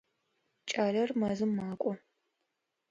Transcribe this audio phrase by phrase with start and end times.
[0.69, 1.91] Кӏалэр мэзым макӏо.